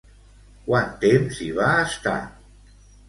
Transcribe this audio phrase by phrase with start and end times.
[0.69, 2.19] Quant temps hi va estar?